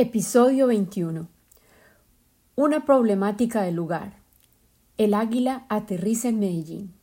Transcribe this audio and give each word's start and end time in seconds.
Episodio 0.00 0.68
21. 0.68 1.26
Una 2.54 2.84
problemática 2.84 3.62
del 3.62 3.74
lugar. 3.74 4.12
El 4.96 5.12
águila 5.12 5.66
aterriza 5.68 6.28
en 6.28 6.38
Medellín. 6.38 6.94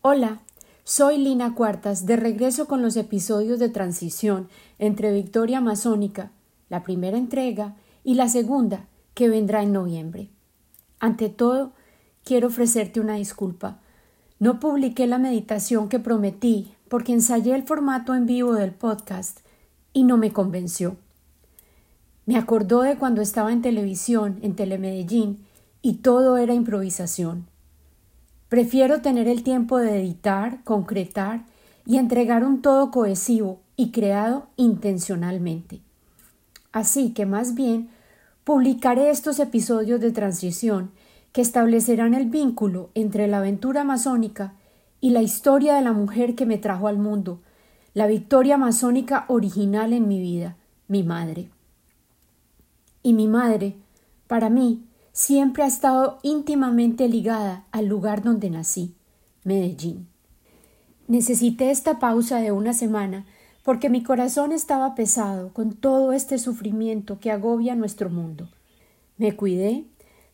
Hola, 0.00 0.40
soy 0.84 1.18
Lina 1.18 1.56
Cuartas, 1.56 2.06
de 2.06 2.14
regreso 2.14 2.68
con 2.68 2.82
los 2.82 2.96
episodios 2.96 3.58
de 3.58 3.68
transición 3.68 4.48
entre 4.78 5.12
Victoria 5.12 5.60
Masónica, 5.60 6.30
la 6.68 6.84
primera 6.84 7.18
entrega, 7.18 7.74
y 8.04 8.14
la 8.14 8.28
segunda, 8.28 8.86
que 9.14 9.28
vendrá 9.28 9.64
en 9.64 9.72
noviembre. 9.72 10.30
Ante 11.00 11.28
todo, 11.30 11.72
quiero 12.22 12.46
ofrecerte 12.46 13.00
una 13.00 13.16
disculpa. 13.16 13.80
No 14.38 14.60
publiqué 14.60 15.08
la 15.08 15.18
meditación 15.18 15.88
que 15.88 15.98
prometí 15.98 16.76
porque 16.86 17.12
ensayé 17.12 17.56
el 17.56 17.64
formato 17.64 18.14
en 18.14 18.26
vivo 18.26 18.54
del 18.54 18.70
podcast 18.70 19.40
y 19.92 20.04
no 20.04 20.16
me 20.16 20.32
convenció. 20.32 20.96
Me 22.26 22.36
acordó 22.36 22.80
de 22.80 22.96
cuando 22.96 23.20
estaba 23.20 23.52
en 23.52 23.60
televisión, 23.60 24.38
en 24.40 24.56
Telemedellín, 24.56 25.44
y 25.82 25.96
todo 25.96 26.38
era 26.38 26.54
improvisación. 26.54 27.46
Prefiero 28.48 29.02
tener 29.02 29.28
el 29.28 29.42
tiempo 29.42 29.76
de 29.78 30.00
editar, 30.00 30.64
concretar 30.64 31.44
y 31.84 31.98
entregar 31.98 32.44
un 32.44 32.62
todo 32.62 32.90
cohesivo 32.90 33.60
y 33.76 33.90
creado 33.90 34.46
intencionalmente. 34.56 35.82
Así 36.72 37.12
que 37.12 37.26
más 37.26 37.54
bien 37.54 37.90
publicaré 38.44 39.10
estos 39.10 39.38
episodios 39.38 40.00
de 40.00 40.12
transición 40.12 40.92
que 41.32 41.42
establecerán 41.42 42.14
el 42.14 42.26
vínculo 42.30 42.90
entre 42.94 43.26
la 43.26 43.38
aventura 43.38 43.84
masónica 43.84 44.54
y 45.00 45.10
la 45.10 45.20
historia 45.20 45.74
de 45.74 45.82
la 45.82 45.92
mujer 45.92 46.34
que 46.34 46.46
me 46.46 46.56
trajo 46.56 46.88
al 46.88 46.96
mundo, 46.96 47.40
la 47.92 48.06
victoria 48.06 48.56
masónica 48.56 49.26
original 49.28 49.92
en 49.92 50.08
mi 50.08 50.20
vida, 50.20 50.56
mi 50.88 51.02
madre 51.02 51.50
y 53.04 53.12
mi 53.12 53.28
madre, 53.28 53.76
para 54.26 54.48
mí, 54.48 54.82
siempre 55.12 55.62
ha 55.62 55.66
estado 55.66 56.18
íntimamente 56.22 57.06
ligada 57.06 57.66
al 57.70 57.86
lugar 57.86 58.22
donde 58.22 58.48
nací, 58.48 58.94
Medellín. 59.44 60.08
Necesité 61.06 61.70
esta 61.70 61.98
pausa 61.98 62.38
de 62.38 62.50
una 62.50 62.72
semana 62.72 63.26
porque 63.62 63.90
mi 63.90 64.02
corazón 64.02 64.52
estaba 64.52 64.94
pesado 64.94 65.52
con 65.52 65.74
todo 65.74 66.14
este 66.14 66.38
sufrimiento 66.38 67.20
que 67.20 67.30
agobia 67.30 67.74
nuestro 67.74 68.08
mundo. 68.08 68.48
Me 69.18 69.36
cuidé, 69.36 69.84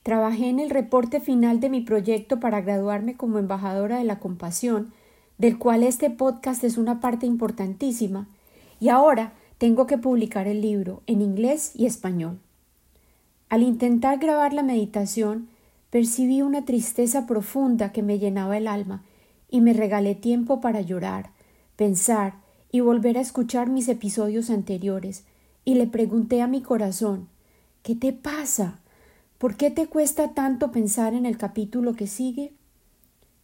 trabajé 0.04 0.48
en 0.48 0.60
el 0.60 0.70
reporte 0.70 1.20
final 1.20 1.58
de 1.58 1.70
mi 1.70 1.80
proyecto 1.80 2.38
para 2.38 2.60
graduarme 2.60 3.16
como 3.16 3.38
embajadora 3.38 3.98
de 3.98 4.04
la 4.04 4.20
compasión, 4.20 4.92
del 5.38 5.58
cual 5.58 5.82
este 5.82 6.08
podcast 6.08 6.62
es 6.62 6.78
una 6.78 7.00
parte 7.00 7.26
importantísima, 7.26 8.28
y 8.78 8.90
ahora 8.90 9.32
tengo 9.58 9.88
que 9.88 9.98
publicar 9.98 10.46
el 10.46 10.60
libro 10.60 11.02
en 11.08 11.20
inglés 11.20 11.72
y 11.74 11.86
español. 11.86 12.38
Al 13.50 13.64
intentar 13.64 14.18
grabar 14.18 14.52
la 14.52 14.62
meditación, 14.62 15.48
percibí 15.90 16.40
una 16.40 16.64
tristeza 16.64 17.26
profunda 17.26 17.90
que 17.90 18.02
me 18.02 18.20
llenaba 18.20 18.56
el 18.56 18.68
alma 18.68 19.02
y 19.50 19.60
me 19.60 19.72
regalé 19.72 20.14
tiempo 20.14 20.60
para 20.60 20.80
llorar, 20.80 21.32
pensar 21.74 22.34
y 22.70 22.78
volver 22.78 23.18
a 23.18 23.20
escuchar 23.20 23.68
mis 23.68 23.88
episodios 23.88 24.50
anteriores 24.50 25.24
y 25.64 25.74
le 25.74 25.88
pregunté 25.88 26.40
a 26.42 26.46
mi 26.46 26.62
corazón 26.62 27.28
¿Qué 27.82 27.96
te 27.96 28.12
pasa? 28.12 28.78
¿Por 29.38 29.56
qué 29.56 29.70
te 29.70 29.86
cuesta 29.86 30.32
tanto 30.34 30.70
pensar 30.70 31.14
en 31.14 31.26
el 31.26 31.36
capítulo 31.36 31.94
que 31.94 32.06
sigue? 32.06 32.52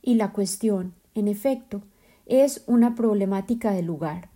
Y 0.03 0.15
la 0.15 0.31
cuestión, 0.31 0.93
en 1.15 1.27
efecto, 1.27 1.83
es 2.27 2.63
una 2.67 2.95
problemática 2.95 3.73
del 3.73 3.87
lugar. 3.87 4.29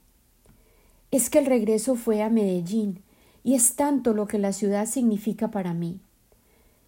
Es 1.11 1.29
que 1.29 1.39
el 1.39 1.47
regreso 1.47 1.97
fue 1.97 2.23
a 2.23 2.31
Medellín, 2.31 3.03
y 3.43 3.55
es 3.55 3.75
tanto 3.77 4.15
lo 4.15 4.27
que 4.27 4.39
la 4.39 4.53
ciudad 4.53 4.87
significa 4.87 5.51
para 5.51 5.75
mí. 5.75 6.01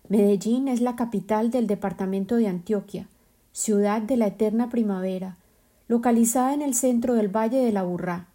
Medellín 0.08 0.69
es 0.69 0.81
la 0.81 0.97
capital 0.97 1.50
del 1.50 1.67
departamento 1.67 2.36
de 2.36 2.48
Antioquia, 2.48 3.09
ciudad 3.53 4.03
de 4.03 4.17
la 4.17 4.27
eterna 4.27 4.69
primavera, 4.69 5.37
localizada 5.88 6.54
en 6.54 6.62
el 6.62 6.75
centro 6.75 7.15
del 7.15 7.28
Valle 7.28 7.59
de 7.59 7.72
la 7.72 7.82
Burrá, 7.82 8.28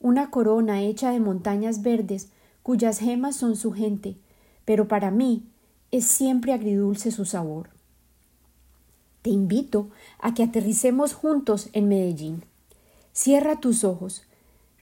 una 0.00 0.30
corona 0.30 0.82
hecha 0.82 1.10
de 1.10 1.20
montañas 1.20 1.82
verdes 1.82 2.30
cuyas 2.62 2.98
gemas 2.98 3.36
son 3.36 3.56
su 3.56 3.72
gente, 3.72 4.16
pero 4.64 4.88
para 4.88 5.10
mí 5.10 5.44
es 5.90 6.06
siempre 6.06 6.52
agridulce 6.52 7.10
su 7.10 7.24
sabor. 7.24 7.70
Te 9.22 9.30
invito 9.30 9.90
a 10.18 10.34
que 10.34 10.42
aterricemos 10.42 11.14
juntos 11.14 11.68
en 11.72 11.88
Medellín. 11.88 12.44
Cierra 13.12 13.60
tus 13.60 13.84
ojos, 13.84 14.24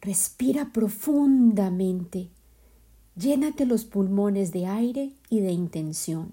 respira 0.01 0.71
profundamente 0.73 2.31
Llénate 3.21 3.67
los 3.67 3.85
pulmones 3.85 4.51
de 4.51 4.65
aire 4.65 5.13
y 5.29 5.41
de 5.41 5.53
intención. 5.53 6.33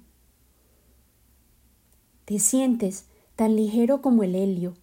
Te 2.23 2.39
sientes 2.39 3.07
tan 3.35 3.57
ligero 3.57 4.01
como 4.01 4.23
el 4.23 4.35
helio. 4.35 4.73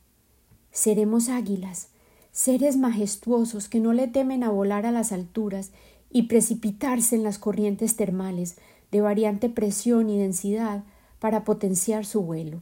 Seremos 0.71 1.31
águilas, 1.31 1.89
seres 2.31 2.77
majestuosos 2.77 3.71
que 3.71 3.81
no 3.81 3.95
le 3.95 4.07
temen 4.07 4.45
a 4.45 4.51
volar 4.51 4.85
a 4.85 4.93
las 4.93 5.13
alturas 5.13 5.71
y 6.11 6.25
precipitarse 6.25 7.17
en 7.17 7.23
las 7.23 7.39
corrientes 7.39 7.97
termales 7.97 8.57
de 8.91 9.01
variante 9.01 9.49
presión 9.49 10.11
y 10.11 10.19
densidad 10.19 10.85
para 11.21 11.43
potenciar 11.45 12.05
su 12.05 12.21
vuelo. 12.21 12.61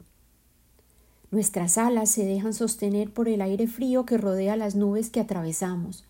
Nuestras 1.33 1.79
alas 1.79 2.11
se 2.11 2.25
dejan 2.25 2.55
sostener 2.55 3.13
por 3.13 3.29
el 3.29 3.43
aire 3.43 3.67
frío 3.67 4.07
que 4.07 4.19
rodea 4.19 4.57
las 4.57 4.77
nubes 4.77 5.11
que 5.11 5.19
atravesamos. 5.19 6.05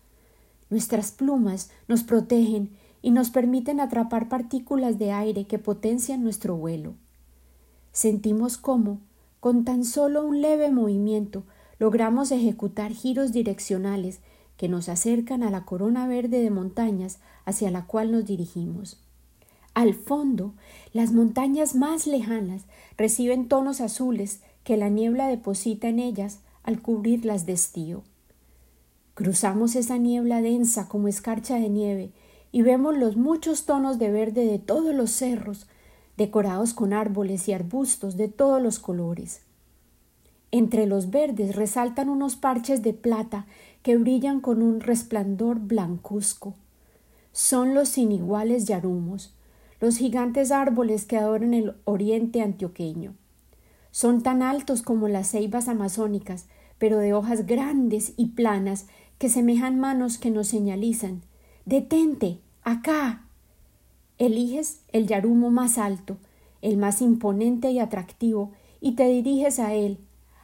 Nuestras 0.69 1.11
plumas 1.11 1.71
nos 1.87 2.03
protegen 2.03 2.69
y 3.03 3.11
nos 3.11 3.29
permiten 3.29 3.81
atrapar 3.81 4.29
partículas 4.29 4.97
de 4.97 5.11
aire 5.11 5.45
que 5.45 5.59
potencian 5.59 6.23
nuestro 6.23 6.55
vuelo. 6.55 6.95
Sentimos 7.91 8.57
cómo, 8.57 9.01
con 9.41 9.65
tan 9.65 9.83
solo 9.83 10.25
un 10.25 10.41
leve 10.41 10.71
movimiento, 10.71 11.43
logramos 11.79 12.31
ejecutar 12.31 12.93
giros 12.93 13.33
direccionales 13.33 14.21
que 14.55 14.69
nos 14.69 14.87
acercan 14.87 15.43
a 15.43 15.51
la 15.51 15.65
corona 15.65 16.07
verde 16.07 16.41
de 16.41 16.49
montañas 16.49 17.19
hacia 17.43 17.69
la 17.71 17.85
cual 17.85 18.13
nos 18.13 18.25
dirigimos. 18.25 18.97
Al 19.73 19.95
fondo, 19.95 20.53
las 20.93 21.11
montañas 21.11 21.75
más 21.75 22.07
lejanas 22.07 22.63
reciben 22.97 23.49
tonos 23.49 23.81
azules 23.81 24.39
que 24.63 24.77
la 24.77 24.87
niebla 24.87 25.27
deposita 25.27 25.89
en 25.89 25.99
ellas 25.99 26.39
al 26.63 26.81
cubrirlas 26.81 27.45
de 27.45 27.51
estío. 27.51 28.03
Cruzamos 29.13 29.75
esa 29.75 29.97
niebla 29.97 30.41
densa 30.41 30.87
como 30.87 31.09
escarcha 31.09 31.55
de 31.55 31.67
nieve 31.67 32.13
y 32.53 32.61
vemos 32.61 32.95
los 32.95 33.17
muchos 33.17 33.65
tonos 33.65 33.97
de 33.97 34.11
verde 34.11 34.45
de 34.45 34.59
todos 34.59 34.93
los 34.93 35.09
cerros, 35.09 35.65
decorados 36.17 36.75
con 36.75 36.93
árboles 36.93 37.49
y 37.49 37.53
arbustos 37.53 38.15
de 38.15 38.27
todos 38.27 38.61
los 38.61 38.77
colores. 38.77 39.41
Entre 40.51 40.85
los 40.85 41.09
verdes 41.09 41.55
resaltan 41.55 42.09
unos 42.09 42.35
parches 42.35 42.83
de 42.83 42.93
plata 42.93 43.47
que 43.81 43.97
brillan 43.97 44.39
con 44.39 44.61
un 44.61 44.81
resplandor 44.81 45.59
blancuzco. 45.59 46.53
Son 47.31 47.73
los 47.73 47.89
sin 47.89 48.11
iguales 48.11 48.65
yarumos, 48.65 49.33
los 49.81 49.97
gigantes 49.97 50.51
árboles 50.51 51.05
que 51.05 51.17
adoran 51.17 51.55
el 51.55 51.73
oriente 51.85 52.43
antioqueño. 52.43 53.15
Son 53.89 54.21
tan 54.21 54.43
altos 54.43 54.83
como 54.83 55.07
las 55.07 55.31
ceibas 55.31 55.67
amazónicas, 55.67 56.45
pero 56.77 56.99
de 56.99 57.15
hojas 57.15 57.47
grandes 57.47 58.13
y 58.15 58.27
planas 58.27 58.85
que 59.17 59.27
semejan 59.27 59.79
manos 59.79 60.19
que 60.19 60.29
nos 60.29 60.47
señalizan 60.49 61.23
Detente, 61.65 62.41
acá. 62.63 63.25
Eliges 64.17 64.81
el 64.91 65.07
yarumo 65.07 65.49
más 65.51 65.77
alto, 65.77 66.17
el 66.61 66.77
más 66.77 67.01
imponente 67.01 67.71
y 67.71 67.79
atractivo, 67.79 68.51
y 68.79 68.93
te 68.95 69.07
diriges 69.07 69.59
a 69.59 69.73
él, 69.73 69.99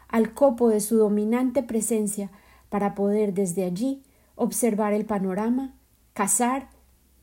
al 0.08 0.34
copo 0.34 0.70
de 0.70 0.80
su 0.80 0.98
dominante 0.98 1.64
presencia, 1.64 2.32
para 2.70 2.96
poder 2.96 3.34
desde 3.34 3.64
allí 3.64 4.04
observar 4.36 4.94
el 4.94 5.06
panorama, 5.06 5.74
cazar 6.14 6.70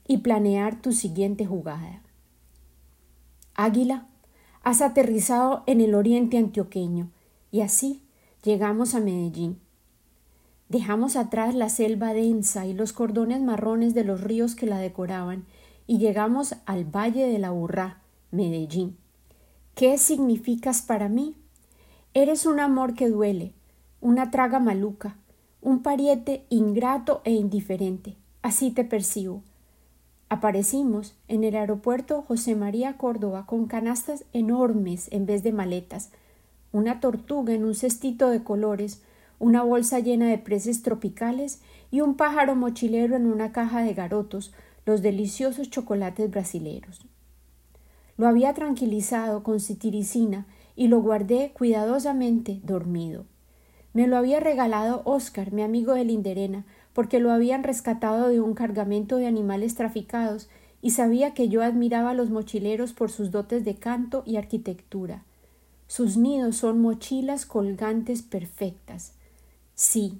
y 0.06 0.18
planear 0.18 0.80
tu 0.80 0.92
siguiente 0.92 1.46
jugada. 1.46 2.02
Águila, 3.54 4.06
has 4.62 4.82
aterrizado 4.82 5.62
en 5.66 5.80
el 5.80 5.94
oriente 5.94 6.38
antioqueño, 6.38 7.10
y 7.50 7.60
así 7.60 8.02
llegamos 8.42 8.94
a 8.94 9.00
Medellín. 9.00 9.60
Dejamos 10.68 11.14
atrás 11.14 11.54
la 11.54 11.68
selva 11.68 12.12
densa 12.12 12.66
y 12.66 12.74
los 12.74 12.92
cordones 12.92 13.40
marrones 13.40 13.94
de 13.94 14.04
los 14.04 14.20
ríos 14.20 14.56
que 14.56 14.66
la 14.66 14.78
decoraban 14.78 15.44
y 15.86 15.98
llegamos 15.98 16.56
al 16.66 16.84
Valle 16.84 17.26
de 17.26 17.38
la 17.38 17.50
Burrá, 17.50 18.02
Medellín. 18.32 18.96
¿Qué 19.74 19.96
significas 19.98 20.82
para 20.82 21.08
mí? 21.08 21.36
Eres 22.14 22.46
un 22.46 22.58
amor 22.58 22.94
que 22.94 23.08
duele, 23.08 23.52
una 24.00 24.30
traga 24.30 24.58
maluca, 24.58 25.16
un 25.60 25.82
pariete 25.82 26.44
ingrato 26.48 27.20
e 27.24 27.32
indiferente. 27.32 28.16
Así 28.42 28.70
te 28.70 28.84
percibo. 28.84 29.42
Aparecimos 30.28 31.14
en 31.28 31.44
el 31.44 31.54
aeropuerto 31.54 32.22
José 32.22 32.56
María 32.56 32.96
Córdoba 32.96 33.46
con 33.46 33.66
canastas 33.66 34.24
enormes 34.32 35.08
en 35.12 35.26
vez 35.26 35.44
de 35.44 35.52
maletas, 35.52 36.10
una 36.72 36.98
tortuga 36.98 37.54
en 37.54 37.64
un 37.64 37.74
cestito 37.76 38.30
de 38.30 38.42
colores, 38.42 39.02
una 39.38 39.62
bolsa 39.62 40.00
llena 40.00 40.28
de 40.28 40.38
preces 40.38 40.82
tropicales 40.82 41.60
y 41.90 42.00
un 42.00 42.16
pájaro 42.16 42.54
mochilero 42.56 43.16
en 43.16 43.26
una 43.26 43.52
caja 43.52 43.82
de 43.82 43.94
garotos, 43.94 44.52
los 44.84 45.02
deliciosos 45.02 45.70
chocolates 45.70 46.30
brasileros. 46.30 47.06
Lo 48.16 48.28
había 48.28 48.54
tranquilizado 48.54 49.42
con 49.42 49.60
citiricina 49.60 50.46
y 50.74 50.88
lo 50.88 51.00
guardé 51.00 51.52
cuidadosamente 51.52 52.60
dormido. 52.62 53.24
Me 53.92 54.06
lo 54.06 54.16
había 54.16 54.40
regalado 54.40 55.02
Oscar, 55.04 55.52
mi 55.52 55.62
amigo 55.62 55.94
de 55.94 56.04
Linderena, 56.04 56.64
porque 56.92 57.18
lo 57.18 57.30
habían 57.30 57.62
rescatado 57.62 58.28
de 58.28 58.40
un 58.40 58.54
cargamento 58.54 59.16
de 59.16 59.26
animales 59.26 59.74
traficados 59.74 60.48
y 60.82 60.90
sabía 60.90 61.34
que 61.34 61.48
yo 61.48 61.62
admiraba 61.62 62.10
a 62.10 62.14
los 62.14 62.30
mochileros 62.30 62.92
por 62.92 63.10
sus 63.10 63.30
dotes 63.30 63.64
de 63.64 63.74
canto 63.74 64.22
y 64.26 64.36
arquitectura. 64.36 65.24
Sus 65.88 66.16
nidos 66.16 66.56
son 66.56 66.80
mochilas 66.80 67.46
colgantes 67.46 68.22
perfectas. 68.22 69.14
Sí, 69.78 70.18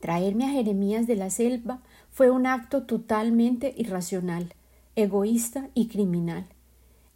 traerme 0.00 0.44
a 0.44 0.48
Jeremías 0.48 1.06
de 1.06 1.14
la 1.14 1.30
selva 1.30 1.78
fue 2.10 2.32
un 2.32 2.46
acto 2.46 2.82
totalmente 2.82 3.72
irracional, 3.76 4.54
egoísta 4.96 5.68
y 5.72 5.86
criminal. 5.86 6.46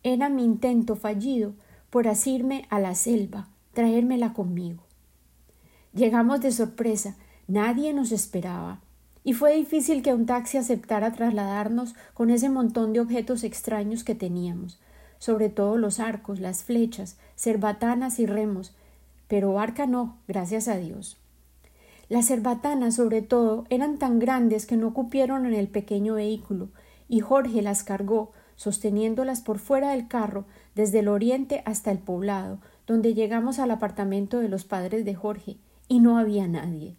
Era 0.04 0.28
mi 0.28 0.44
intento 0.44 0.94
fallido 0.94 1.54
por 1.90 2.06
asirme 2.06 2.66
a 2.70 2.78
la 2.78 2.94
selva, 2.94 3.48
traérmela 3.72 4.32
conmigo. 4.32 4.84
Llegamos 5.92 6.40
de 6.40 6.52
sorpresa, 6.52 7.16
nadie 7.48 7.92
nos 7.92 8.12
esperaba, 8.12 8.80
y 9.24 9.32
fue 9.32 9.56
difícil 9.56 10.02
que 10.02 10.14
un 10.14 10.26
taxi 10.26 10.56
aceptara 10.56 11.12
trasladarnos 11.12 11.96
con 12.14 12.30
ese 12.30 12.48
montón 12.48 12.92
de 12.92 13.00
objetos 13.00 13.42
extraños 13.42 14.04
que 14.04 14.14
teníamos, 14.14 14.78
sobre 15.18 15.48
todo 15.48 15.78
los 15.78 15.98
arcos, 15.98 16.38
las 16.38 16.62
flechas, 16.62 17.18
cerbatanas 17.34 18.20
y 18.20 18.26
remos, 18.26 18.72
pero 19.26 19.52
barca 19.52 19.86
no, 19.86 20.16
gracias 20.28 20.68
a 20.68 20.76
Dios. 20.76 21.20
Las 22.10 22.26
cerbatanas, 22.26 22.96
sobre 22.96 23.22
todo, 23.22 23.66
eran 23.70 23.96
tan 23.96 24.18
grandes 24.18 24.66
que 24.66 24.76
no 24.76 24.92
cupieron 24.92 25.46
en 25.46 25.54
el 25.54 25.68
pequeño 25.68 26.14
vehículo, 26.14 26.70
y 27.08 27.20
Jorge 27.20 27.62
las 27.62 27.84
cargó, 27.84 28.32
sosteniéndolas 28.56 29.42
por 29.42 29.60
fuera 29.60 29.92
del 29.92 30.08
carro, 30.08 30.44
desde 30.74 30.98
el 30.98 31.08
oriente 31.08 31.62
hasta 31.66 31.92
el 31.92 32.00
poblado, 32.00 32.58
donde 32.84 33.14
llegamos 33.14 33.60
al 33.60 33.70
apartamento 33.70 34.40
de 34.40 34.48
los 34.48 34.64
padres 34.64 35.04
de 35.04 35.14
Jorge, 35.14 35.58
y 35.86 36.00
no 36.00 36.18
había 36.18 36.48
nadie. 36.48 36.96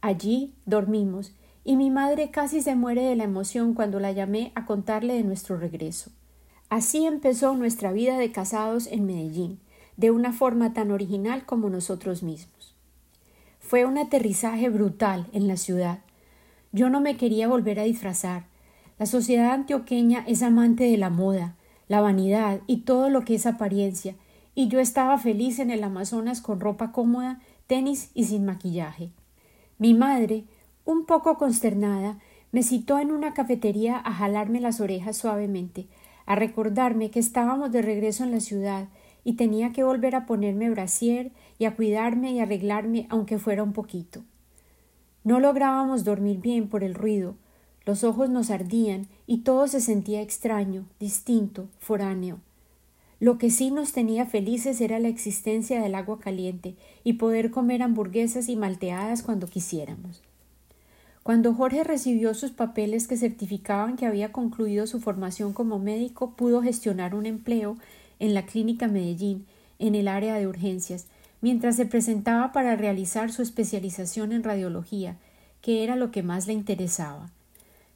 Allí 0.00 0.52
dormimos, 0.66 1.32
y 1.62 1.76
mi 1.76 1.90
madre 1.90 2.32
casi 2.32 2.60
se 2.60 2.74
muere 2.74 3.04
de 3.04 3.14
la 3.14 3.24
emoción 3.24 3.72
cuando 3.72 4.00
la 4.00 4.10
llamé 4.10 4.50
a 4.56 4.66
contarle 4.66 5.14
de 5.14 5.22
nuestro 5.22 5.58
regreso. 5.58 6.10
Así 6.70 7.06
empezó 7.06 7.54
nuestra 7.54 7.92
vida 7.92 8.18
de 8.18 8.32
casados 8.32 8.88
en 8.88 9.06
Medellín, 9.06 9.60
de 9.96 10.10
una 10.10 10.32
forma 10.32 10.72
tan 10.72 10.90
original 10.90 11.46
como 11.46 11.70
nosotros 11.70 12.24
mismos. 12.24 12.73
Fue 13.66 13.86
un 13.86 13.96
aterrizaje 13.96 14.68
brutal 14.68 15.26
en 15.32 15.48
la 15.48 15.56
ciudad. 15.56 16.00
Yo 16.72 16.90
no 16.90 17.00
me 17.00 17.16
quería 17.16 17.48
volver 17.48 17.80
a 17.80 17.84
disfrazar. 17.84 18.44
La 18.98 19.06
sociedad 19.06 19.52
antioqueña 19.52 20.22
es 20.28 20.42
amante 20.42 20.84
de 20.84 20.98
la 20.98 21.08
moda, 21.08 21.56
la 21.88 22.02
vanidad 22.02 22.60
y 22.66 22.82
todo 22.82 23.08
lo 23.08 23.24
que 23.24 23.36
es 23.36 23.46
apariencia, 23.46 24.16
y 24.54 24.68
yo 24.68 24.80
estaba 24.80 25.16
feliz 25.16 25.58
en 25.60 25.70
el 25.70 25.82
Amazonas 25.82 26.42
con 26.42 26.60
ropa 26.60 26.92
cómoda, 26.92 27.40
tenis 27.66 28.10
y 28.12 28.24
sin 28.24 28.44
maquillaje. 28.44 29.12
Mi 29.78 29.94
madre, 29.94 30.44
un 30.84 31.06
poco 31.06 31.38
consternada, 31.38 32.18
me 32.52 32.62
citó 32.62 32.98
en 32.98 33.10
una 33.10 33.32
cafetería 33.32 33.96
a 33.96 34.12
jalarme 34.12 34.60
las 34.60 34.82
orejas 34.82 35.16
suavemente, 35.16 35.86
a 36.26 36.34
recordarme 36.34 37.10
que 37.10 37.18
estábamos 37.18 37.72
de 37.72 37.80
regreso 37.80 38.24
en 38.24 38.30
la 38.30 38.40
ciudad 38.40 38.88
y 39.24 39.32
tenía 39.32 39.72
que 39.72 39.84
volver 39.84 40.14
a 40.14 40.26
ponerme 40.26 40.68
brasier 40.68 41.32
y 41.58 41.66
a 41.66 41.74
cuidarme 41.74 42.32
y 42.32 42.40
arreglarme 42.40 43.06
aunque 43.10 43.38
fuera 43.38 43.62
un 43.62 43.72
poquito. 43.72 44.22
No 45.22 45.40
lográbamos 45.40 46.04
dormir 46.04 46.40
bien 46.40 46.68
por 46.68 46.84
el 46.84 46.94
ruido, 46.94 47.36
los 47.86 48.02
ojos 48.02 48.30
nos 48.30 48.50
ardían 48.50 49.08
y 49.26 49.38
todo 49.38 49.68
se 49.68 49.80
sentía 49.80 50.22
extraño, 50.22 50.86
distinto, 50.98 51.68
foráneo. 51.78 52.38
Lo 53.20 53.38
que 53.38 53.50
sí 53.50 53.70
nos 53.70 53.92
tenía 53.92 54.26
felices 54.26 54.80
era 54.80 54.98
la 54.98 55.08
existencia 55.08 55.80
del 55.80 55.94
agua 55.94 56.18
caliente 56.18 56.74
y 57.04 57.14
poder 57.14 57.50
comer 57.50 57.82
hamburguesas 57.82 58.48
y 58.48 58.56
malteadas 58.56 59.22
cuando 59.22 59.46
quisiéramos. 59.46 60.22
Cuando 61.22 61.54
Jorge 61.54 61.84
recibió 61.84 62.34
sus 62.34 62.50
papeles 62.50 63.08
que 63.08 63.16
certificaban 63.16 63.96
que 63.96 64.04
había 64.04 64.30
concluido 64.30 64.86
su 64.86 65.00
formación 65.00 65.54
como 65.54 65.78
médico, 65.78 66.34
pudo 66.36 66.60
gestionar 66.60 67.14
un 67.14 67.24
empleo 67.24 67.76
en 68.18 68.34
la 68.34 68.44
clínica 68.44 68.88
Medellín, 68.88 69.46
en 69.78 69.94
el 69.94 70.08
área 70.08 70.34
de 70.34 70.46
urgencias, 70.46 71.06
mientras 71.44 71.76
se 71.76 71.84
presentaba 71.84 72.52
para 72.52 72.74
realizar 72.74 73.30
su 73.30 73.42
especialización 73.42 74.32
en 74.32 74.44
radiología, 74.44 75.18
que 75.60 75.84
era 75.84 75.94
lo 75.94 76.10
que 76.10 76.22
más 76.22 76.46
le 76.46 76.54
interesaba. 76.54 77.28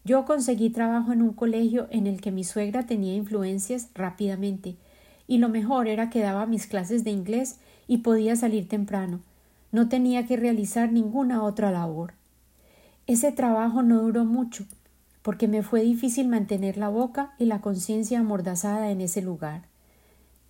Yo 0.05 0.27
conseguí 0.27 0.69
trabajo 0.69 1.15
en 1.15 1.23
un 1.23 1.33
colegio 1.33 1.89
en 1.91 2.06
el 2.06 2.21
que 2.21 2.31
mi 2.31 2.45
suegra 2.45 2.85
tenía 2.85 3.15
influencias 3.15 3.89
rápidamente, 3.95 4.77
y 5.27 5.39
lo 5.39 5.49
mejor 5.49 5.89
era 5.89 6.11
que 6.11 6.21
daba 6.21 6.45
mis 6.45 6.67
clases 6.67 7.05
de 7.05 7.11
inglés 7.11 7.56
y 7.87 7.99
podía 7.99 8.37
salir 8.37 8.69
temprano. 8.69 9.21
No 9.73 9.89
tenía 9.89 10.27
que 10.27 10.37
realizar 10.37 10.93
ninguna 10.93 11.43
otra 11.43 11.71
labor. 11.71 12.12
Ese 13.06 13.33
trabajo 13.33 13.83
no 13.83 14.03
duró 14.03 14.27
mucho, 14.27 14.67
porque 15.23 15.49
me 15.49 15.62
fue 15.62 15.81
difícil 15.81 16.29
mantener 16.29 16.77
la 16.77 16.91
boca 16.91 17.33
y 17.39 17.47
la 17.47 17.62
conciencia 17.62 18.21
amordazada 18.21 18.91
en 18.91 19.00
ese 19.00 19.23
lugar. 19.23 19.62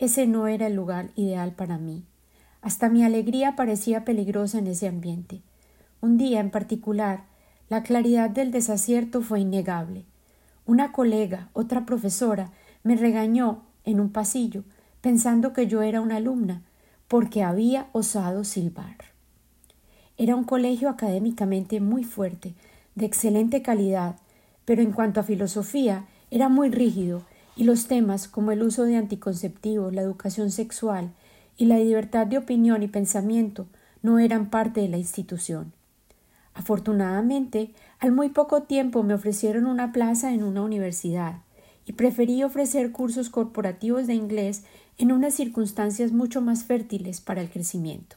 Ese 0.00 0.26
no 0.26 0.48
era 0.48 0.66
el 0.66 0.74
lugar 0.74 1.10
ideal 1.14 1.52
para 1.52 1.78
mí. 1.78 2.02
Hasta 2.60 2.88
mi 2.88 3.04
alegría 3.04 3.56
parecía 3.56 4.04
peligrosa 4.04 4.58
en 4.58 4.66
ese 4.66 4.88
ambiente. 4.88 5.42
Un 6.00 6.16
día 6.16 6.40
en 6.40 6.50
particular, 6.50 7.24
la 7.68 7.82
claridad 7.82 8.30
del 8.30 8.50
desacierto 8.50 9.20
fue 9.20 9.40
innegable. 9.40 10.04
Una 10.66 10.92
colega, 10.92 11.50
otra 11.52 11.86
profesora, 11.86 12.50
me 12.82 12.96
regañó 12.96 13.62
en 13.84 14.00
un 14.00 14.10
pasillo, 14.10 14.64
pensando 15.00 15.52
que 15.52 15.66
yo 15.66 15.82
era 15.82 16.00
una 16.00 16.16
alumna, 16.16 16.62
porque 17.06 17.42
había 17.42 17.88
osado 17.92 18.44
silbar. 18.44 18.96
Era 20.16 20.34
un 20.34 20.44
colegio 20.44 20.88
académicamente 20.88 21.80
muy 21.80 22.04
fuerte, 22.04 22.54
de 22.94 23.06
excelente 23.06 23.62
calidad, 23.62 24.16
pero 24.64 24.82
en 24.82 24.92
cuanto 24.92 25.20
a 25.20 25.22
filosofía 25.22 26.06
era 26.30 26.48
muy 26.48 26.70
rígido 26.70 27.22
y 27.56 27.64
los 27.64 27.86
temas 27.86 28.28
como 28.28 28.52
el 28.52 28.62
uso 28.62 28.84
de 28.84 28.96
anticonceptivos, 28.96 29.94
la 29.94 30.02
educación 30.02 30.50
sexual, 30.50 31.12
y 31.58 31.66
la 31.66 31.78
libertad 31.78 32.26
de 32.26 32.38
opinión 32.38 32.82
y 32.82 32.88
pensamiento 32.88 33.66
no 34.00 34.18
eran 34.18 34.48
parte 34.48 34.80
de 34.80 34.88
la 34.88 34.96
institución. 34.96 35.72
Afortunadamente, 36.54 37.72
al 37.98 38.12
muy 38.12 38.30
poco 38.30 38.62
tiempo 38.62 39.02
me 39.02 39.14
ofrecieron 39.14 39.66
una 39.66 39.92
plaza 39.92 40.32
en 40.32 40.42
una 40.42 40.62
universidad 40.62 41.42
y 41.84 41.92
preferí 41.92 42.42
ofrecer 42.42 42.92
cursos 42.92 43.28
corporativos 43.28 44.06
de 44.06 44.14
inglés 44.14 44.64
en 44.98 45.12
unas 45.12 45.34
circunstancias 45.34 46.12
mucho 46.12 46.40
más 46.40 46.64
fértiles 46.64 47.20
para 47.20 47.40
el 47.40 47.50
crecimiento. 47.50 48.16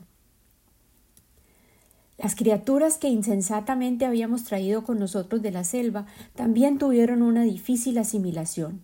Las 2.18 2.36
criaturas 2.36 3.00
que 3.00 3.10
insensatamente 3.10 4.06
habíamos 4.06 4.44
traído 4.44 4.84
con 4.84 5.00
nosotros 5.00 5.42
de 5.42 5.52
la 5.52 5.64
selva 5.64 6.06
también 6.36 6.78
tuvieron 6.78 7.24
una 7.24 7.42
difícil 7.44 7.98
asimilación. 7.98 8.82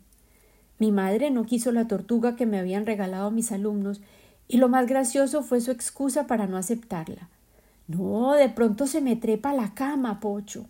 Mi 0.80 0.92
madre 0.92 1.30
no 1.30 1.46
quiso 1.46 1.72
la 1.72 1.88
tortuga 1.88 2.36
que 2.36 2.46
me 2.48 2.58
habían 2.58 2.86
regalado 2.86 3.30
mis 3.30 3.52
alumnos 3.52 4.02
y 4.48 4.58
lo 4.58 4.70
más 4.70 4.88
gracioso 4.88 5.44
fue 5.44 5.62
su 5.62 5.72
excusa 5.72 6.28
para 6.28 6.48
no 6.48 6.58
aceptarla. 6.58 7.30
No, 7.88 8.34
de 8.34 8.50
pronto 8.50 8.88
se 8.88 9.02
me 9.02 9.16
trepa 9.16 9.54
la 9.54 9.74
cama, 9.74 10.20
Pocho. 10.20 10.66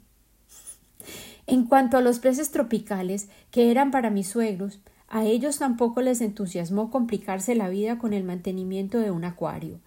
En 1.48 1.66
cuanto 1.66 1.98
a 1.98 2.02
los 2.02 2.20
peces 2.20 2.52
tropicales, 2.52 3.30
que 3.52 3.72
eran 3.72 3.92
para 3.92 4.10
mis 4.10 4.28
suegros, 4.28 4.80
a 5.08 5.24
ellos 5.24 5.60
tampoco 5.60 6.02
les 6.02 6.20
entusiasmó 6.22 6.92
complicarse 6.92 7.56
la 7.56 7.70
vida 7.70 7.98
con 7.98 8.14
el 8.14 8.24
mantenimiento 8.24 9.00
de 9.00 9.12
un 9.12 9.24
acuario. 9.24 9.80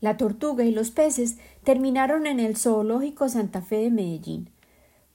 La 0.00 0.16
tortuga 0.16 0.64
y 0.64 0.70
los 0.70 0.90
peces 0.90 1.38
terminaron 1.64 2.26
en 2.26 2.38
el 2.38 2.56
Zoológico 2.56 3.28
Santa 3.28 3.62
Fe 3.62 3.76
de 3.76 3.90
Medellín, 3.90 4.50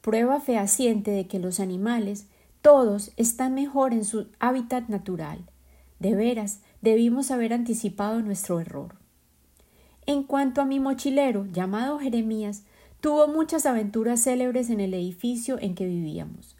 prueba 0.02 0.40
fehaciente 0.40 1.12
de 1.12 1.28
que 1.28 1.40
los 1.40 1.60
animales, 1.60 2.26
todos, 2.62 3.12
están 3.16 3.54
mejor 3.54 3.94
en 3.94 4.04
su 4.04 4.28
hábitat 4.40 4.90
natural. 4.90 5.46
De 6.00 6.16
veras, 6.16 6.60
debimos 6.84 7.32
haber 7.32 7.54
anticipado 7.54 8.22
nuestro 8.22 8.60
error. 8.60 8.96
En 10.06 10.24
cuanto 10.24 10.60
a 10.60 10.66
mi 10.66 10.82
mochilero, 10.82 11.46
llamado 11.46 11.98
Jeremías, 11.98 12.64
tuvo 13.00 13.30
muchas 13.30 13.66
aventuras 13.66 14.22
célebres 14.22 14.70
en 14.70 14.82
el 14.82 14.94
edificio 14.94 15.58
en 15.62 15.76
que 15.76 15.86
vivíamos. 15.86 16.58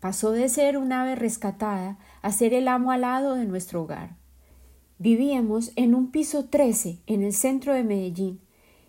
Pasó 0.00 0.30
de 0.30 0.48
ser 0.48 0.78
un 0.78 0.90
ave 0.90 1.16
rescatada 1.16 1.98
a 2.22 2.32
ser 2.32 2.54
el 2.54 2.66
amo 2.66 2.92
alado 2.92 3.34
de 3.34 3.44
nuestro 3.44 3.82
hogar. 3.82 4.16
Vivíamos 4.98 5.72
en 5.76 5.94
un 5.94 6.10
piso 6.10 6.46
13 6.46 7.00
en 7.06 7.22
el 7.22 7.34
centro 7.34 7.74
de 7.74 7.84
Medellín 7.84 8.40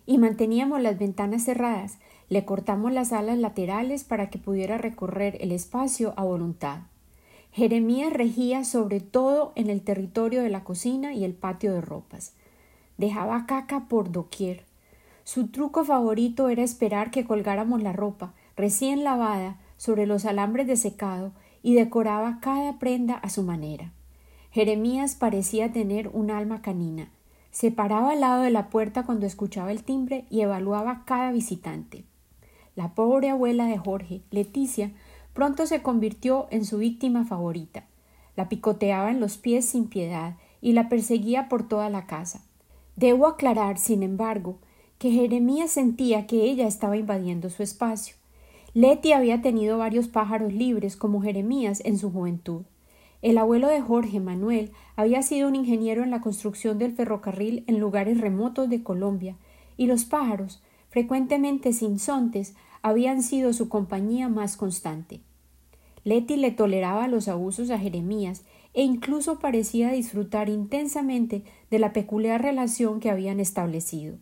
y 0.06 0.16
manteníamos 0.16 0.80
las 0.80 0.98
ventanas 0.98 1.44
cerradas. 1.44 1.98
Le 2.30 2.46
cortamos 2.46 2.90
las 2.90 3.12
alas 3.12 3.36
laterales 3.36 4.04
para 4.04 4.30
que 4.30 4.38
pudiera 4.38 4.78
recorrer 4.78 5.36
el 5.42 5.52
espacio 5.52 6.14
a 6.16 6.24
voluntad. 6.24 6.84
Jeremías 7.52 8.12
regía 8.12 8.64
sobre 8.64 9.00
todo 9.00 9.52
en 9.56 9.70
el 9.70 9.82
territorio 9.82 10.42
de 10.42 10.50
la 10.50 10.62
cocina 10.62 11.14
y 11.14 11.24
el 11.24 11.34
patio 11.34 11.72
de 11.72 11.80
ropas. 11.80 12.34
Dejaba 12.96 13.46
caca 13.46 13.88
por 13.88 14.12
doquier. 14.12 14.64
Su 15.24 15.48
truco 15.48 15.84
favorito 15.84 16.48
era 16.48 16.62
esperar 16.62 17.10
que 17.10 17.24
colgáramos 17.24 17.82
la 17.82 17.92
ropa, 17.92 18.34
recién 18.56 19.04
lavada, 19.04 19.58
sobre 19.76 20.06
los 20.06 20.26
alambres 20.26 20.66
de 20.66 20.76
secado 20.76 21.32
y 21.62 21.74
decoraba 21.74 22.38
cada 22.40 22.78
prenda 22.78 23.14
a 23.14 23.30
su 23.30 23.42
manera. 23.42 23.92
Jeremías 24.50 25.14
parecía 25.14 25.72
tener 25.72 26.08
un 26.08 26.30
alma 26.30 26.60
canina. 26.60 27.08
Se 27.50 27.70
paraba 27.70 28.12
al 28.12 28.20
lado 28.20 28.42
de 28.42 28.50
la 28.50 28.68
puerta 28.68 29.04
cuando 29.04 29.26
escuchaba 29.26 29.72
el 29.72 29.82
timbre 29.82 30.24
y 30.28 30.42
evaluaba 30.42 31.04
cada 31.06 31.32
visitante. 31.32 32.04
La 32.76 32.94
pobre 32.94 33.30
abuela 33.30 33.66
de 33.66 33.78
Jorge, 33.78 34.22
Leticia, 34.30 34.92
pronto 35.32 35.66
se 35.66 35.82
convirtió 35.82 36.46
en 36.50 36.64
su 36.64 36.78
víctima 36.78 37.24
favorita. 37.24 37.84
La 38.36 38.48
picoteaba 38.48 39.10
en 39.10 39.20
los 39.20 39.36
pies 39.36 39.64
sin 39.64 39.88
piedad 39.88 40.36
y 40.60 40.72
la 40.72 40.88
perseguía 40.88 41.48
por 41.48 41.66
toda 41.66 41.90
la 41.90 42.06
casa. 42.06 42.42
Debo 42.96 43.26
aclarar, 43.26 43.78
sin 43.78 44.02
embargo, 44.02 44.58
que 44.98 45.10
Jeremías 45.10 45.70
sentía 45.70 46.26
que 46.26 46.42
ella 46.42 46.66
estaba 46.66 46.96
invadiendo 46.96 47.48
su 47.48 47.62
espacio. 47.62 48.16
Leti 48.74 49.12
había 49.12 49.42
tenido 49.42 49.78
varios 49.78 50.08
pájaros 50.08 50.52
libres 50.52 50.96
como 50.96 51.22
Jeremías 51.22 51.82
en 51.84 51.98
su 51.98 52.12
juventud. 52.12 52.62
El 53.22 53.38
abuelo 53.38 53.68
de 53.68 53.80
Jorge, 53.80 54.20
Manuel, 54.20 54.72
había 54.96 55.22
sido 55.22 55.48
un 55.48 55.56
ingeniero 55.56 56.02
en 56.02 56.10
la 56.10 56.20
construcción 56.20 56.78
del 56.78 56.92
ferrocarril 56.92 57.64
en 57.66 57.80
lugares 57.80 58.20
remotos 58.20 58.68
de 58.70 58.82
Colombia, 58.82 59.36
y 59.76 59.86
los 59.86 60.04
pájaros, 60.04 60.62
frecuentemente 60.88 61.72
sinsontes, 61.72 62.54
habían 62.82 63.22
sido 63.22 63.52
su 63.52 63.68
compañía 63.68 64.28
más 64.28 64.56
constante. 64.56 65.20
Leti 66.04 66.36
le 66.36 66.50
toleraba 66.50 67.08
los 67.08 67.28
abusos 67.28 67.70
a 67.70 67.78
Jeremías 67.78 68.44
e 68.72 68.82
incluso 68.82 69.38
parecía 69.38 69.90
disfrutar 69.90 70.48
intensamente 70.48 71.44
de 71.70 71.78
la 71.78 71.92
peculiar 71.92 72.40
relación 72.42 73.00
que 73.00 73.10
habían 73.10 73.40
establecido. 73.40 74.16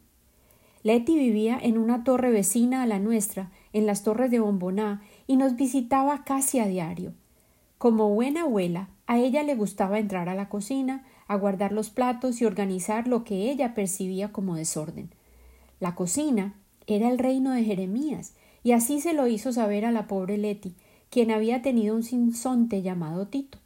Leti 0.82 1.18
vivía 1.18 1.58
en 1.60 1.76
una 1.76 2.04
torre 2.04 2.30
vecina 2.30 2.82
a 2.82 2.86
la 2.86 2.98
nuestra, 2.98 3.50
en 3.72 3.86
las 3.86 4.04
torres 4.04 4.30
de 4.30 4.40
Bomboná, 4.40 5.02
y 5.26 5.36
nos 5.36 5.56
visitaba 5.56 6.24
casi 6.24 6.60
a 6.60 6.66
diario. 6.66 7.12
Como 7.78 8.14
buena 8.14 8.42
abuela, 8.42 8.88
a 9.06 9.18
ella 9.18 9.42
le 9.42 9.54
gustaba 9.54 9.98
entrar 9.98 10.28
a 10.28 10.34
la 10.34 10.48
cocina, 10.48 11.04
a 11.26 11.36
guardar 11.36 11.72
los 11.72 11.90
platos 11.90 12.40
y 12.40 12.44
organizar 12.44 13.06
lo 13.06 13.24
que 13.24 13.50
ella 13.50 13.74
percibía 13.74 14.32
como 14.32 14.56
desorden. 14.56 15.10
La 15.78 15.94
cocina 15.94 16.54
era 16.86 17.08
el 17.08 17.18
reino 17.18 17.52
de 17.52 17.64
Jeremías, 17.64 18.34
y 18.62 18.72
así 18.72 19.00
se 19.00 19.12
lo 19.12 19.26
hizo 19.26 19.52
saber 19.52 19.84
a 19.84 19.92
la 19.92 20.06
pobre 20.06 20.38
Leti, 20.38 20.74
quien 21.10 21.30
había 21.30 21.62
tenido 21.62 21.94
un 21.94 22.02
sinsonte 22.02 22.82
llamado 22.82 23.26
Tito. 23.26 23.58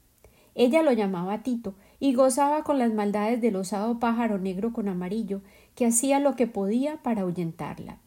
Ella 0.55 0.83
lo 0.83 0.93
llamaba 0.93 1.43
Tito 1.43 1.75
y 1.99 2.15
gozaba 2.15 2.63
con 2.63 2.79
las 2.79 2.93
maldades 2.93 3.41
del 3.41 3.57
osado 3.57 3.99
pájaro 3.99 4.39
negro 4.39 4.73
con 4.73 4.89
amarillo 4.89 5.41
que 5.75 5.87
hacía 5.87 6.21
lo 6.21 6.37
que 6.37 6.47
podía 6.47 6.97
para 7.03 7.23
ahuyentarla. 7.23 7.99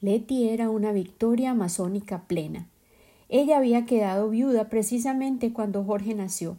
Leti 0.00 0.48
era 0.48 0.70
una 0.70 0.92
victoria 0.92 1.54
masónica 1.54 2.22
plena. 2.22 2.66
Ella 3.28 3.58
había 3.58 3.86
quedado 3.86 4.28
viuda 4.28 4.68
precisamente 4.68 5.52
cuando 5.52 5.84
Jorge 5.84 6.14
nació. 6.14 6.56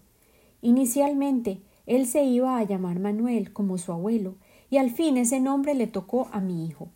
Inicialmente 0.61 1.59
él 1.85 2.07
se 2.07 2.23
iba 2.23 2.57
a 2.57 2.63
llamar 2.63 2.99
Manuel 2.99 3.53
como 3.53 3.77
su 3.77 3.91
abuelo, 3.91 4.35
y 4.69 4.77
al 4.77 4.89
fin 4.89 5.17
ese 5.17 5.39
nombre 5.39 5.75
le 5.75 5.85
tocó 5.85 6.27
a 6.31 6.39
mi 6.39 6.65
hijo. 6.65 6.89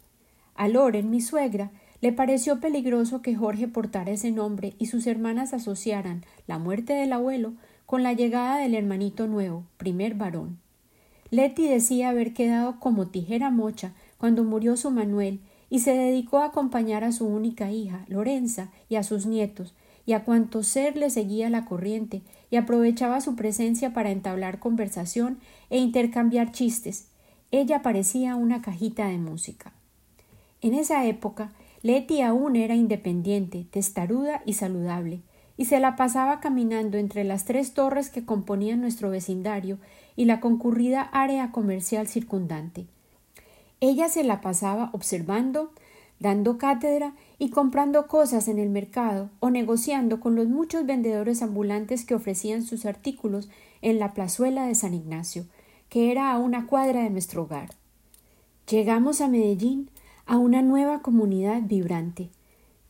A 0.55 0.67
Loren, 0.67 1.11
mi 1.11 1.21
suegra, 1.21 1.71
le 2.01 2.13
pareció 2.13 2.59
peligroso 2.59 3.21
que 3.21 3.35
Jorge 3.35 3.67
portara 3.67 4.11
ese 4.11 4.31
nombre 4.31 4.73
y 4.79 4.85
sus 4.85 5.05
hermanas 5.07 5.53
asociaran 5.53 6.23
la 6.47 6.57
muerte 6.57 6.93
del 6.93 7.11
abuelo 7.13 7.53
con 7.85 8.03
la 8.03 8.13
llegada 8.13 8.57
del 8.57 8.75
hermanito 8.75 9.27
nuevo, 9.27 9.65
primer 9.77 10.15
varón. 10.15 10.59
Leti 11.31 11.67
decía 11.67 12.09
haber 12.09 12.33
quedado 12.33 12.79
como 12.79 13.07
tijera 13.07 13.49
mocha 13.49 13.93
cuando 14.17 14.43
murió 14.43 14.77
su 14.77 14.91
Manuel 14.91 15.39
y 15.69 15.79
se 15.79 15.93
dedicó 15.93 16.39
a 16.39 16.45
acompañar 16.45 17.03
a 17.03 17.11
su 17.11 17.27
única 17.27 17.71
hija, 17.71 18.05
Lorenza, 18.07 18.69
y 18.89 18.95
a 18.95 19.03
sus 19.03 19.25
nietos, 19.25 19.75
y 20.05 20.13
a 20.13 20.23
cuanto 20.23 20.63
ser 20.63 20.97
le 20.97 21.11
seguía 21.11 21.49
la 21.51 21.65
corriente, 21.65 22.23
y 22.49 22.55
aprovechaba 22.55 23.21
su 23.21 23.35
presencia 23.35 23.93
para 23.93 24.09
entablar 24.09 24.57
conversación 24.57 25.37
e 25.69 25.77
intercambiar 25.77 26.51
chistes. 26.51 27.09
Ella 27.51 27.83
parecía 27.83 28.35
una 28.35 28.61
cajita 28.63 29.07
de 29.07 29.19
música. 29.19 29.73
En 30.61 30.73
esa 30.73 31.05
época 31.05 31.51
Leti 31.81 32.21
aún 32.21 32.55
era 32.55 32.75
independiente, 32.75 33.65
testaruda 33.71 34.41
y 34.45 34.53
saludable, 34.53 35.21
y 35.55 35.65
se 35.65 35.79
la 35.79 35.95
pasaba 35.95 36.39
caminando 36.39 36.97
entre 36.97 37.23
las 37.23 37.45
tres 37.45 37.73
torres 37.73 38.09
que 38.09 38.25
componían 38.25 38.81
nuestro 38.81 39.09
vecindario 39.09 39.77
y 40.15 40.25
la 40.25 40.39
concurrida 40.39 41.01
área 41.01 41.51
comercial 41.51 42.07
circundante. 42.07 42.85
Ella 43.81 44.09
se 44.09 44.23
la 44.23 44.41
pasaba 44.41 44.89
observando, 44.93 45.71
dando 46.19 46.57
cátedra 46.57 47.13
y 47.37 47.49
comprando 47.49 48.07
cosas 48.07 48.49
en 48.49 48.59
el 48.59 48.69
mercado 48.69 49.29
o 49.39 49.49
negociando 49.49 50.19
con 50.19 50.35
los 50.35 50.47
muchos 50.47 50.85
vendedores 50.85 51.41
ambulantes 51.41 52.03
que 52.03 52.15
ofrecían 52.15 52.63
sus 52.63 52.85
artículos 52.85 53.49
en 53.81 53.99
la 53.99 54.13
plazuela 54.13 54.65
de 54.65 54.75
San 54.75 54.93
Ignacio, 54.93 55.45
que 55.87 56.11
era 56.11 56.31
a 56.31 56.39
una 56.39 56.67
cuadra 56.67 57.03
de 57.03 57.09
nuestro 57.09 57.43
hogar. 57.43 57.69
Llegamos 58.69 59.21
a 59.21 59.29
Medellín 59.29 59.89
a 60.29 60.37
una 60.37 60.61
nueva 60.61 61.01
comunidad 61.01 61.63
vibrante, 61.63 62.29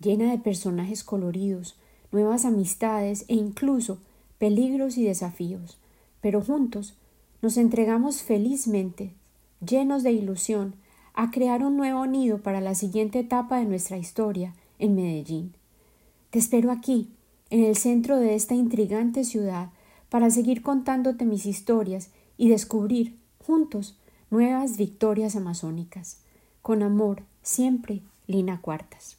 llena 0.02 0.30
de 0.30 0.40
personajes 0.40 1.06
coloridos, 1.06 1.78
nuevas 2.12 2.44
amistades 2.44 3.24
e 3.30 3.36
incluso 3.36 4.00
peligros 4.38 4.98
y 4.98 5.06
desafíos, 5.06 5.78
pero 6.20 6.42
juntos 6.42 6.96
nos 7.42 7.56
entregamos 7.56 8.24
felizmente, 8.24 9.14
llenos 9.66 10.04
de 10.04 10.12
ilusión, 10.12 10.76
a 11.14 11.32
crear 11.32 11.64
un 11.64 11.78
nuevo 11.78 12.06
nido 12.08 12.40
para 12.40 12.60
la 12.60 12.76
siguiente 12.76 13.20
etapa 13.20 13.60
de 13.60 13.66
nuestra 13.66 13.98
historia 13.98 14.54
en 14.78 14.96
Medellín. 14.96 15.54
Te 16.32 16.40
espero 16.40 16.72
aquí, 16.72 17.10
en 17.52 17.64
el 17.64 17.78
centro 17.78 18.18
de 18.18 18.36
esta 18.36 18.54
intrigante 18.54 19.24
ciudad, 19.24 19.70
para 20.10 20.30
seguir 20.30 20.62
contándote 20.62 21.24
mis 21.24 21.46
historias 21.46 22.10
y 22.36 22.50
descubrir, 22.50 23.18
juntos, 23.38 23.98
nuevas 24.30 24.76
victorias 24.76 25.38
amazónicas. 25.38 26.20
Con 26.62 26.84
amor, 26.84 27.24
siempre, 27.42 28.02
Lina 28.28 28.60
Cuartas. 28.62 29.19